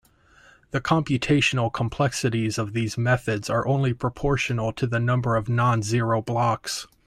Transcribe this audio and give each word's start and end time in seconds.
The 0.71 0.81
computational 0.81 1.71
complexities 1.71 2.57
of 2.57 2.73
these 2.73 2.97
methods 2.97 3.51
are 3.51 3.67
only 3.67 3.93
proportional 3.93 4.71
to 4.73 4.87
the 4.87 4.99
number 4.99 5.35
of 5.35 5.47
non-zero 5.47 6.23
blocks. 6.23 6.87